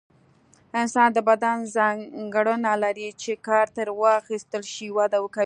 انسان 0.81 1.09
د 1.13 1.17
بدن 1.29 1.57
ځانګړنه 1.75 2.71
لري 2.83 3.09
چې 3.21 3.31
کار 3.47 3.65
ترې 3.75 3.93
واخیستل 4.01 4.63
شي 4.73 4.87
وده 4.97 5.19
کوي. 5.33 5.39